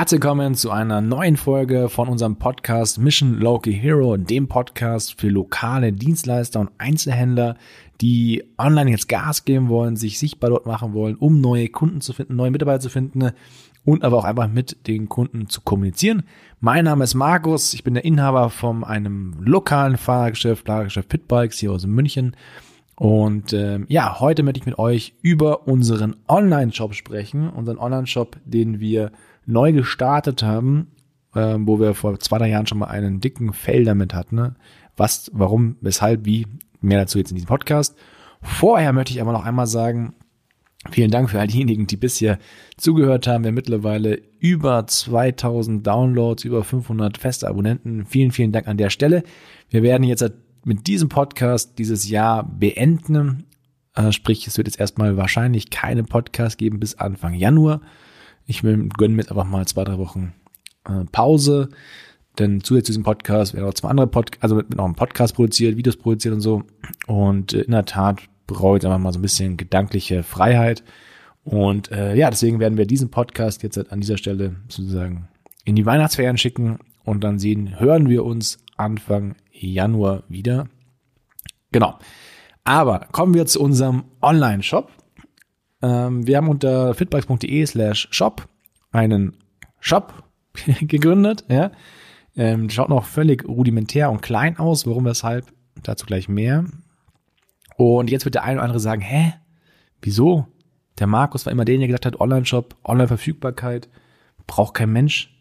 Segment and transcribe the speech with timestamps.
[0.00, 5.28] Herzlich willkommen zu einer neuen Folge von unserem Podcast Mission Local Hero, dem Podcast für
[5.28, 7.58] lokale Dienstleister und Einzelhändler,
[8.00, 12.14] die online jetzt Gas geben wollen, sich sichtbar dort machen wollen, um neue Kunden zu
[12.14, 13.32] finden, neue Mitarbeiter zu finden
[13.84, 16.22] und aber auch einfach mit den Kunden zu kommunizieren.
[16.60, 21.72] Mein Name ist Markus, ich bin der Inhaber von einem lokalen Fahrradgeschäft, Fahrradgeschäft Pitbikes hier
[21.72, 22.34] aus München.
[22.96, 28.80] Und ähm, ja, heute möchte ich mit euch über unseren Online-Shop sprechen, unseren Online-Shop, den
[28.80, 29.12] wir
[29.50, 30.88] neu gestartet haben,
[31.34, 34.36] äh, wo wir vor zwei, drei Jahren schon mal einen dicken Fail damit hatten.
[34.36, 34.54] Ne?
[34.96, 36.46] Was, warum, weshalb, wie,
[36.80, 37.96] mehr dazu jetzt in diesem Podcast.
[38.42, 40.14] Vorher möchte ich aber noch einmal sagen,
[40.88, 42.38] Vielen Dank für all diejenigen, die bisher
[42.78, 43.44] zugehört haben.
[43.44, 48.06] Wir haben mittlerweile über 2000 Downloads, über 500 feste Abonnenten.
[48.06, 49.22] Vielen, vielen Dank an der Stelle.
[49.68, 50.24] Wir werden jetzt
[50.64, 53.44] mit diesem Podcast dieses Jahr beenden.
[53.94, 57.82] Äh, sprich, es wird jetzt erstmal wahrscheinlich keine Podcast geben bis Anfang Januar.
[58.50, 60.32] Ich will, gönne mir jetzt einfach mal zwei, drei Wochen
[60.84, 61.68] äh, Pause.
[62.36, 65.36] Denn zusätzlich zu diesem Podcast werden auch zwei andere Podcasts, also wird noch ein Podcast
[65.36, 66.64] produziert, Videos produziert und so.
[67.06, 70.82] Und äh, in der Tat brauche ich einfach mal so ein bisschen gedankliche Freiheit.
[71.44, 75.28] Und äh, ja, deswegen werden wir diesen Podcast jetzt an dieser Stelle sozusagen
[75.64, 80.66] in die Weihnachtsferien schicken und dann sehen, hören wir uns Anfang Januar wieder.
[81.70, 82.00] Genau.
[82.64, 84.90] Aber kommen wir zu unserem Online-Shop.
[85.82, 88.48] Ähm, wir haben unter fitbikes.de slash shop
[88.92, 89.36] einen
[89.80, 90.24] Shop
[90.80, 91.44] gegründet.
[91.48, 91.72] Ja.
[92.36, 94.86] Ähm, schaut noch völlig rudimentär und klein aus.
[94.86, 95.46] Warum, weshalb?
[95.82, 96.64] Dazu gleich mehr.
[97.76, 99.34] Und jetzt wird der eine oder andere sagen, hä?
[100.02, 100.46] Wieso?
[100.98, 103.88] Der Markus war immer der, der gesagt hat, Online-Shop, Online-Verfügbarkeit,
[104.46, 105.34] braucht kein Mensch,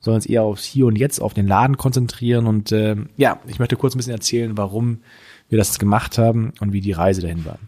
[0.00, 2.46] soll uns eher aufs Hier und Jetzt, auf den Laden konzentrieren.
[2.46, 5.00] Und äh, ja, ich möchte kurz ein bisschen erzählen, warum
[5.48, 7.58] wir das gemacht haben und wie die Reise dahin war.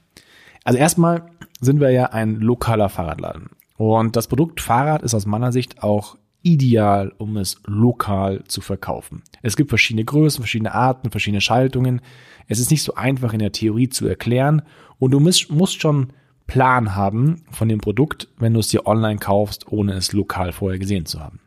[0.65, 1.31] Also erstmal
[1.61, 3.51] sind wir ja ein lokaler Fahrradladen.
[3.77, 9.23] Und das Produkt Fahrrad ist aus meiner Sicht auch ideal, um es lokal zu verkaufen.
[9.43, 12.01] Es gibt verschiedene Größen, verschiedene Arten, verschiedene Schaltungen.
[12.49, 14.63] Es ist nicht so einfach in der Theorie zu erklären
[14.99, 16.13] und du musst, schon
[16.47, 20.79] Plan haben von dem Produkt, wenn du es dir online kaufst, ohne es lokal vorher
[20.79, 21.41] gesehen zu haben.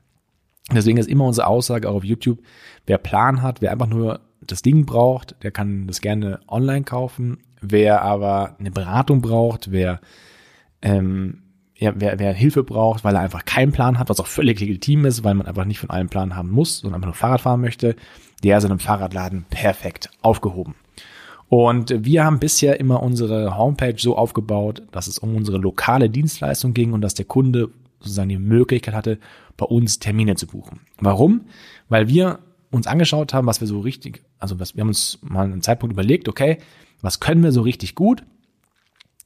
[0.71, 2.39] Deswegen ist immer unsere Aussage auch auf YouTube,
[2.85, 7.39] wer Plan hat, wer einfach nur das Ding braucht, der kann das gerne online kaufen.
[7.63, 9.99] Wer aber eine Beratung braucht, wer
[10.81, 11.43] ähm,
[11.75, 15.05] ja, wer, wer Hilfe braucht, weil er einfach keinen Plan hat, was auch völlig legitim
[15.05, 17.61] ist, weil man einfach nicht von allem Plan haben muss, sondern einfach nur Fahrrad fahren
[17.61, 17.95] möchte,
[18.43, 20.75] der ist in einem Fahrradladen perfekt aufgehoben.
[21.49, 26.73] Und wir haben bisher immer unsere Homepage so aufgebaut, dass es um unsere lokale Dienstleistung
[26.73, 27.69] ging und dass der Kunde
[27.99, 29.19] sozusagen die Möglichkeit hatte,
[29.57, 30.81] bei uns Termine zu buchen.
[30.99, 31.41] Warum?
[31.89, 32.39] Weil wir
[32.71, 35.93] uns angeschaut haben, was wir so richtig, also was, wir haben uns mal einen Zeitpunkt
[35.93, 36.57] überlegt, okay,
[37.03, 38.23] was können wir so richtig gut,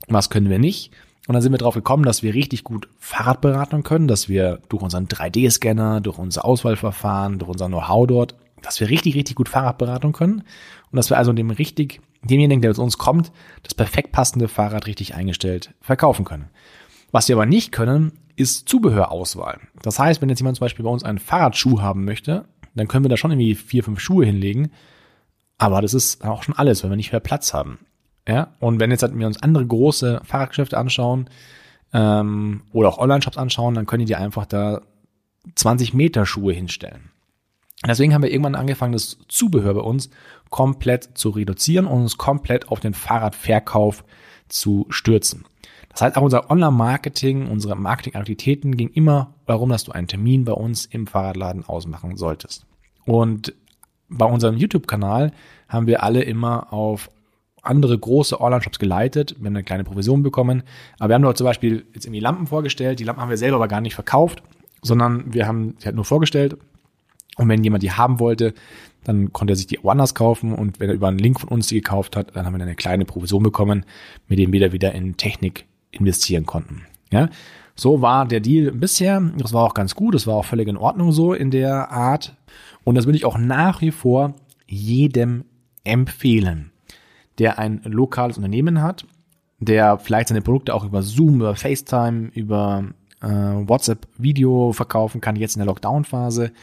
[0.10, 0.92] was können wir nicht
[1.28, 4.82] und dann sind wir drauf gekommen, dass wir richtig gut Fahrradberatung können, dass wir durch
[4.82, 10.14] unseren 3D-Scanner, durch unser Auswahlverfahren, durch unser Know-how dort, dass wir richtig, richtig gut Fahrradberatung
[10.14, 10.44] können
[10.92, 13.34] und dass wir also dem richtig, demjenigen, der zu uns kommt,
[13.64, 16.50] das perfekt passende Fahrrad richtig eingestellt verkaufen können.
[17.12, 19.60] Was wir aber nicht können, ist Zubehörauswahl.
[19.82, 23.04] Das heißt, wenn jetzt jemand zum Beispiel bei uns einen Fahrradschuh haben möchte, dann können
[23.04, 24.72] wir da schon irgendwie vier, fünf Schuhe hinlegen.
[25.58, 27.80] Aber das ist auch schon alles, wenn wir nicht mehr Platz haben.
[28.28, 31.30] Ja, und wenn jetzt halt wir uns andere große Fahrradgeschäfte anschauen
[31.94, 34.82] ähm, oder auch Online-Shops anschauen, dann können die einfach da
[35.56, 37.10] 20 Meter Schuhe hinstellen.
[37.86, 40.10] Deswegen haben wir irgendwann angefangen, das Zubehör bei uns
[40.50, 44.04] komplett zu reduzieren und uns komplett auf den Fahrradverkauf
[44.50, 45.46] zu stürzen.
[45.90, 50.52] Das heißt, auch unser Online-Marketing, unsere Marketingaktivitäten ging immer darum, dass du einen Termin bei
[50.52, 52.66] uns im Fahrradladen ausmachen solltest.
[53.06, 53.54] Und
[54.10, 55.32] bei unserem YouTube-Kanal
[55.68, 57.10] haben wir alle immer auf
[57.62, 59.36] andere große Online-Shops geleitet.
[59.38, 60.64] Wir haben eine kleine Provision bekommen.
[61.00, 63.00] Aber wir haben dort zum Beispiel jetzt irgendwie Lampen vorgestellt.
[63.00, 64.42] Die Lampen haben wir selber aber gar nicht verkauft,
[64.82, 66.58] sondern wir haben sie halt nur vorgestellt.
[67.38, 68.54] Und wenn jemand die haben wollte,
[69.04, 70.54] dann konnte er sich die woanders kaufen.
[70.54, 72.76] Und wenn er über einen Link von uns die gekauft hat, dann haben wir eine
[72.76, 73.86] kleine Provision bekommen,
[74.28, 76.84] mit dem wir da wieder in Technik investieren konnten.
[77.12, 77.30] Ja,
[77.76, 79.22] so war der Deal bisher.
[79.38, 80.16] Das war auch ganz gut.
[80.16, 82.36] Das war auch völlig in Ordnung so in der Art.
[82.88, 84.34] Und das würde ich auch nach wie vor
[84.66, 85.44] jedem
[85.84, 86.72] empfehlen
[87.38, 89.06] der ein lokales Unternehmen hat,
[89.60, 92.86] der vielleicht seine Produkte auch über Zoom, über FaceTime, über
[93.22, 96.54] äh, WhatsApp Video verkaufen kann, jetzt in der Lockdown-Phase.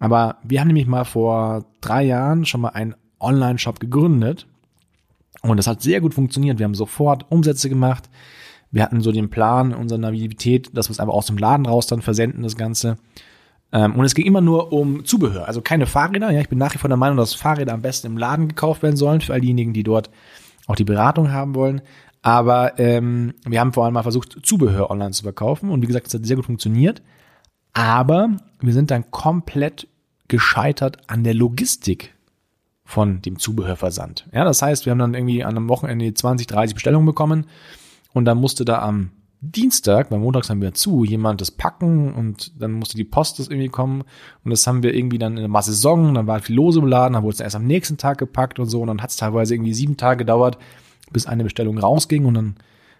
[0.00, 4.48] Aber wir haben nämlich mal vor drei Jahren schon mal einen Online-Shop gegründet
[5.42, 6.58] und das hat sehr gut funktioniert.
[6.58, 8.10] Wir haben sofort Umsätze gemacht.
[8.72, 11.86] Wir hatten so den Plan unserer Nativität, dass wir es einfach aus dem Laden raus
[11.86, 12.98] dann versenden, das Ganze.
[13.72, 16.30] Ähm, und es ging immer nur um Zubehör, also keine Fahrräder.
[16.30, 18.82] Ja, ich bin nach wie vor der Meinung, dass Fahrräder am besten im Laden gekauft
[18.82, 20.10] werden sollen, für all diejenigen, die dort
[20.66, 21.82] auch die Beratung haben wollen.
[22.22, 25.70] Aber ähm, wir haben vor allem mal versucht, Zubehör online zu verkaufen.
[25.70, 27.02] Und wie gesagt, es hat sehr gut funktioniert.
[27.72, 29.86] Aber wir sind dann komplett
[30.26, 32.14] gescheitert an der Logistik
[32.84, 34.26] von dem Zubehörversand.
[34.32, 37.46] Ja, das heißt, wir haben dann irgendwie an einem Wochenende 20, 30 Bestellungen bekommen
[38.14, 39.10] und dann musste da am
[39.40, 43.48] Dienstag, weil montags haben wir zu, jemand das packen und dann musste die Post das
[43.48, 44.02] irgendwie kommen
[44.44, 47.22] und das haben wir irgendwie dann in der Saison, dann war viel lose beladen, dann
[47.22, 49.74] wurde es erst am nächsten Tag gepackt und so und dann hat es teilweise irgendwie
[49.74, 50.58] sieben Tage gedauert,
[51.12, 52.56] bis eine Bestellung rausging und dann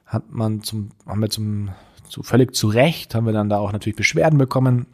[0.06, 1.70] hat man zum, haben wir zum,
[2.08, 4.87] zu völlig zu Recht, haben wir dann da auch natürlich Beschwerden bekommen.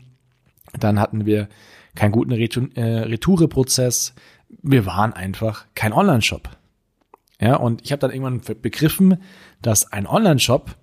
[0.78, 1.48] Dann hatten wir
[1.94, 4.14] keinen guten äh, Retoure-Prozess.
[4.62, 6.48] Wir waren einfach kein Online-Shop.
[7.40, 9.18] Ja, und ich habe dann irgendwann begriffen,
[9.62, 10.76] dass ein Online-Shop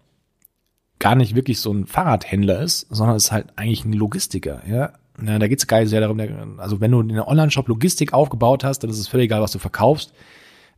[1.01, 4.61] gar nicht wirklich so ein Fahrradhändler ist, sondern ist halt eigentlich ein Logistiker.
[4.69, 4.93] Ja,
[5.25, 6.21] ja da geht es gar nicht sehr darum,
[6.57, 9.59] also wenn du eine Online-Shop Logistik aufgebaut hast, dann ist es völlig egal, was du
[9.59, 10.13] verkaufst,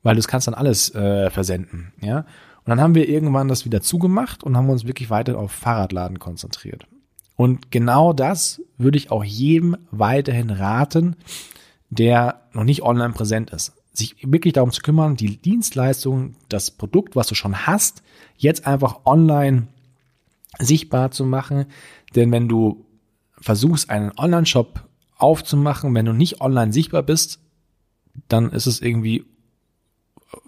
[0.01, 1.91] weil du kannst dann alles äh, versenden.
[2.01, 5.51] Ja, und dann haben wir irgendwann das wieder zugemacht und haben uns wirklich weiter auf
[5.51, 6.87] Fahrradladen konzentriert.
[7.35, 11.17] Und genau das würde ich auch jedem weiterhin raten,
[11.89, 13.73] der noch nicht online präsent ist.
[13.91, 18.03] Sich wirklich darum zu kümmern, die Dienstleistung, das Produkt, was du schon hast,
[18.37, 19.67] jetzt einfach online
[20.59, 21.65] sichtbar zu machen.
[22.15, 22.85] Denn wenn du
[23.39, 24.83] versuchst, einen Online-Shop
[25.17, 27.39] aufzumachen, wenn du nicht online sichtbar bist,
[28.27, 29.25] dann ist es irgendwie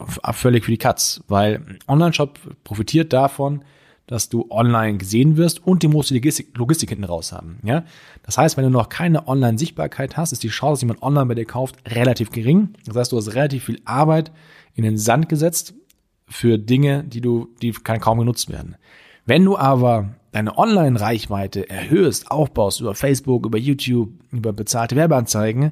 [0.07, 3.63] völlig für die Katz, weil Online-Shop profitiert davon,
[4.07, 7.59] dass du online gesehen wirst und die musst du die Logistik, Logistik hinten raus haben.
[7.63, 7.85] Ja?
[8.23, 11.35] Das heißt, wenn du noch keine Online-Sichtbarkeit hast, ist die Chance, dass jemand online bei
[11.35, 12.73] dir kauft, relativ gering.
[12.85, 14.31] Das heißt, du hast relativ viel Arbeit
[14.75, 15.73] in den Sand gesetzt
[16.27, 18.75] für Dinge, die du, die kann kaum genutzt werden.
[19.25, 25.71] Wenn du aber deine Online-Reichweite erhöhst, aufbaust über Facebook, über YouTube, über bezahlte Werbeanzeigen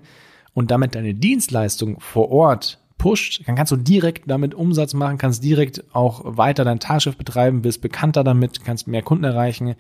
[0.53, 5.43] und damit deine Dienstleistung vor Ort pusht, dann kannst du direkt damit Umsatz machen, kannst
[5.43, 9.75] direkt auch weiter dein Tagschiff betreiben, bist bekannter damit, kannst mehr Kunden erreichen.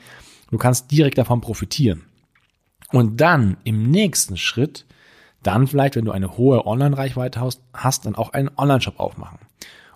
[0.51, 2.03] Du kannst direkt davon profitieren.
[2.91, 4.85] Und dann im nächsten Schritt,
[5.41, 9.39] dann vielleicht, wenn du eine hohe Online-Reichweite hast, hast, dann auch einen Online-Shop aufmachen.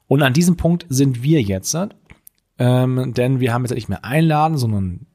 [0.07, 1.75] Und an diesem Punkt sind wir jetzt,
[2.59, 5.06] ähm, denn wir haben jetzt nicht mehr einladen, sondern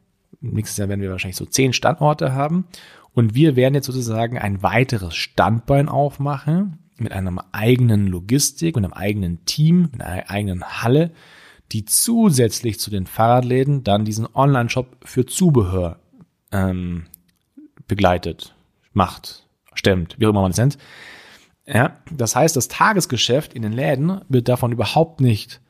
[0.40, 2.66] nächstes Jahr werden wir wahrscheinlich so zehn Standorte haben.
[3.14, 8.94] Und wir werden jetzt sozusagen ein weiteres Standbein aufmachen, mit einer eigenen Logistik, mit einem
[8.94, 11.10] eigenen Team, mit einer eigenen Halle,
[11.72, 15.98] die zusätzlich zu den Fahrradläden dann diesen Online-Shop für Zubehör
[16.52, 17.06] ähm,
[17.86, 18.54] begleitet,
[18.92, 20.78] macht, stemmt, wie auch immer man es nennt.
[21.66, 25.60] Ja, das heißt, das Tagesgeschäft in den Läden wird davon überhaupt nicht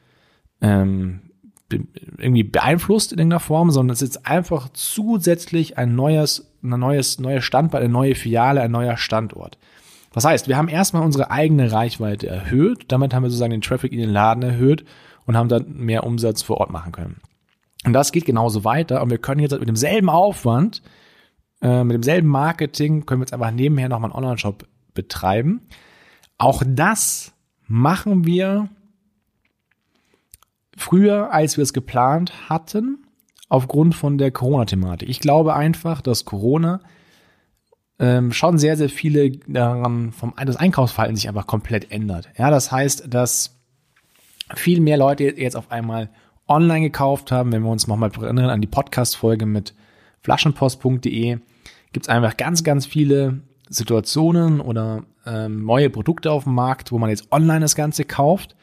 [0.61, 1.32] ähm,
[1.73, 7.45] irgendwie beeinflusst in irgendeiner Form, sondern es ist einfach zusätzlich ein neues, ein neues, neues
[7.45, 9.59] Standbein, eine neue Filiale, ein neuer Standort.
[10.13, 13.93] Das heißt, wir haben erstmal unsere eigene Reichweite erhöht, damit haben wir sozusagen den Traffic
[13.93, 14.85] in den Laden erhöht
[15.27, 17.21] und haben dann mehr Umsatz vor Ort machen können.
[17.85, 20.83] Und das geht genauso weiter und wir können jetzt mit demselben Aufwand,
[21.63, 25.63] äh, mit demselben Marketing, können wir jetzt einfach nebenher nochmal einen Online-Shop betreiben.
[26.39, 27.33] Auch das
[27.67, 28.69] machen wir
[30.77, 33.07] früher, als wir es geplant hatten,
[33.49, 35.09] aufgrund von der Corona-Thematik.
[35.09, 36.81] Ich glaube einfach, dass Corona
[37.99, 42.31] ähm, schon sehr, sehr viele daran vom das Einkaufsverhalten sich einfach komplett ändert.
[42.39, 43.61] Ja, das heißt, dass
[44.55, 46.11] viel mehr Leute jetzt auf einmal
[46.49, 47.53] online gekauft haben.
[47.53, 49.75] Wenn wir uns nochmal erinnern an die Podcast-Folge mit
[50.23, 51.39] flaschenpost.de,
[51.93, 56.99] gibt es einfach ganz, ganz viele Situationen oder ähm, neue Produkte auf dem Markt, wo
[56.99, 58.57] man jetzt online das Ganze kauft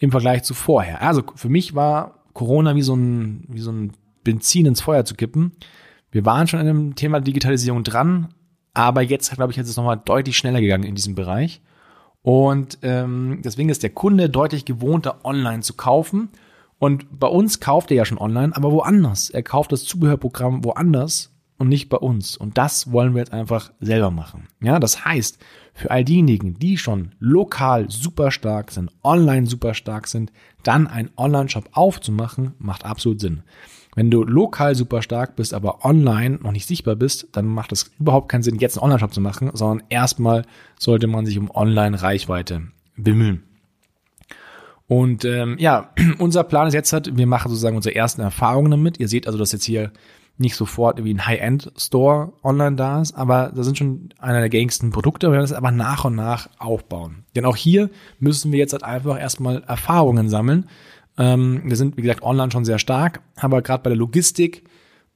[0.00, 1.02] im Vergleich zu vorher.
[1.02, 3.92] Also für mich war Corona wie so ein, wie so ein
[4.24, 5.52] Benzin ins Feuer zu kippen.
[6.10, 8.34] Wir waren schon an dem Thema Digitalisierung dran,
[8.74, 11.60] aber jetzt, glaube ich, ist es nochmal deutlich schneller gegangen in diesem Bereich.
[12.22, 16.30] Und ähm, deswegen ist der Kunde deutlich gewohnter, online zu kaufen.
[16.78, 19.30] Und bei uns kauft er ja schon online, aber woanders.
[19.30, 22.38] Er kauft das Zubehörprogramm woanders und nicht bei uns.
[22.38, 24.48] Und das wollen wir jetzt einfach selber machen.
[24.62, 25.38] Ja, das heißt,
[25.74, 31.10] für all diejenigen, die schon lokal super stark sind, online super stark sind, dann einen
[31.18, 33.42] Online-Shop aufzumachen, macht absolut Sinn.
[33.94, 37.90] Wenn du lokal super stark bist, aber online noch nicht sichtbar bist, dann macht es
[38.00, 40.46] überhaupt keinen Sinn, jetzt einen Online-Shop zu machen, sondern erstmal
[40.78, 43.42] sollte man sich um Online-Reichweite bemühen.
[44.86, 48.98] Und ähm, ja, unser Plan ist jetzt halt, wir machen sozusagen unsere ersten Erfahrungen damit.
[48.98, 49.92] Ihr seht also, dass jetzt hier
[50.40, 54.90] nicht sofort wie ein High-End-Store online da ist, aber da sind schon einer der gängigsten
[54.90, 55.28] Produkte.
[55.28, 57.24] Wir werden das aber nach und nach aufbauen.
[57.36, 60.66] Denn auch hier müssen wir jetzt halt einfach erstmal Erfahrungen sammeln,
[61.20, 64.64] ähm, wir sind, wie gesagt, online schon sehr stark, aber gerade bei der Logistik,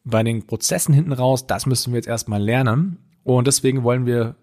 [0.05, 2.99] bei den Prozessen hinten raus, das müssen wir jetzt erstmal lernen.
[3.23, 4.37] Und deswegen wollen wir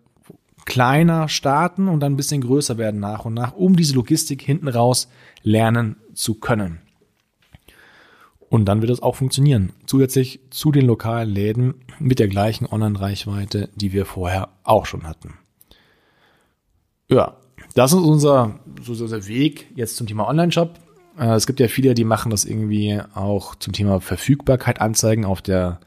[0.66, 4.68] kleiner starten und dann ein bisschen größer werden nach und nach, um diese Logistik hinten
[4.68, 5.08] raus
[5.44, 6.80] lernen zu können.
[8.52, 9.72] Und dann wird es auch funktionieren.
[9.86, 15.36] Zusätzlich zu den lokalen Läden mit der gleichen Online-Reichweite, die wir vorher auch schon hatten.
[17.08, 17.38] Ja,
[17.76, 20.78] das ist unser, so unser Weg jetzt zum Thema Online-Shop.
[21.18, 25.42] Äh, es gibt ja viele, die machen das irgendwie auch zum Thema Verfügbarkeit anzeigen auf
[25.42, 25.80] der,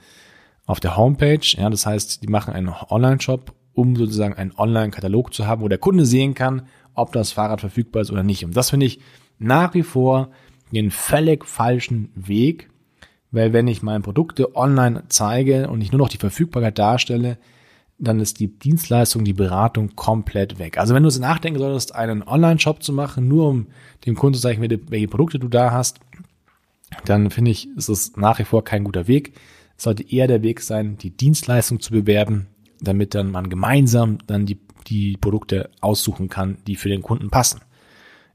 [0.65, 1.47] auf der Homepage.
[1.59, 5.77] Ja, das heißt, die machen einen Online-Shop, um sozusagen einen Online-Katalog zu haben, wo der
[5.77, 6.63] Kunde sehen kann,
[6.95, 8.43] ob das Fahrrad verfügbar ist oder nicht.
[8.43, 9.01] Und das finde ich
[9.39, 10.31] nach wie vor
[10.75, 12.71] den völlig falschen Weg,
[13.31, 17.39] weil wenn ich meine Produkte online zeige und ich nur noch die Verfügbarkeit darstelle,
[17.99, 20.79] dann ist die Dienstleistung, die Beratung komplett weg.
[20.79, 23.67] Also wenn du es nachdenken solltest, einen Online-Shop zu machen, nur um
[24.05, 26.01] dem Kunden zu zeigen, welche Produkte du da hast,
[27.05, 29.35] dann finde ich, ist es nach wie vor kein guter Weg.
[29.77, 32.47] Es sollte eher der Weg sein, die Dienstleistung zu bewerben,
[32.81, 37.61] damit dann man gemeinsam dann die, die Produkte aussuchen kann, die für den Kunden passen.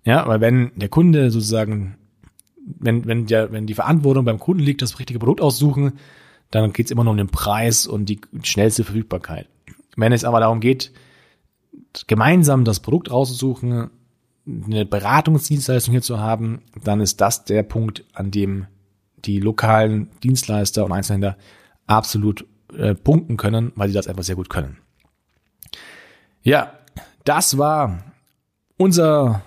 [0.03, 1.97] Ja, weil wenn der Kunde sozusagen,
[2.77, 5.93] wenn, wenn der, wenn die Verantwortung beim Kunden liegt, das richtige Produkt aussuchen,
[6.51, 9.47] dann geht es immer nur um den Preis und die schnellste Verfügbarkeit.
[9.95, 10.91] Wenn es aber darum geht,
[12.07, 13.89] gemeinsam das Produkt rauszusuchen,
[14.65, 18.67] eine Beratungsdienstleistung hier zu haben, dann ist das der Punkt, an dem
[19.25, 21.37] die lokalen Dienstleister und Einzelhändler
[21.85, 22.45] absolut
[22.75, 24.77] äh, punkten können, weil sie das einfach sehr gut können.
[26.41, 26.73] Ja,
[27.25, 28.03] das war
[28.77, 29.43] unser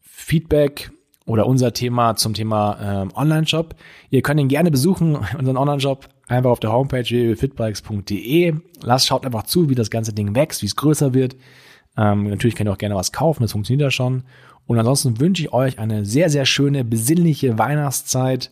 [0.00, 0.90] Feedback
[1.26, 3.74] oder unser Thema zum Thema ähm, Online-Shop.
[4.10, 8.54] Ihr könnt ihn gerne besuchen, unseren Online-Shop, einfach auf der Homepage www.fitbikes.de.
[8.82, 11.36] Lasst, schaut einfach zu, wie das ganze Ding wächst, wie es größer wird.
[11.96, 14.24] Ähm, natürlich könnt ihr auch gerne was kaufen, das funktioniert ja schon.
[14.66, 18.50] Und ansonsten wünsche ich euch eine sehr, sehr schöne, besinnliche Weihnachtszeit,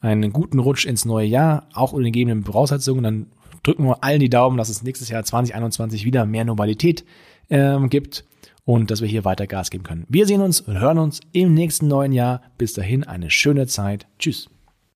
[0.00, 3.04] einen guten Rutsch ins neue Jahr, auch unter den gegebenen Voraussetzungen.
[3.04, 3.26] Dann
[3.62, 7.04] drücken wir allen die Daumen, dass es nächstes Jahr 2021 wieder mehr Normalität
[7.48, 8.24] ähm, gibt
[8.64, 10.06] und dass wir hier weiter Gas geben können.
[10.08, 12.42] Wir sehen uns und hören uns im nächsten neuen Jahr.
[12.58, 14.06] Bis dahin eine schöne Zeit.
[14.18, 14.48] Tschüss.